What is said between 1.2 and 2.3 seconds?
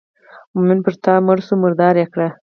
مړ شو مردار یې کړ.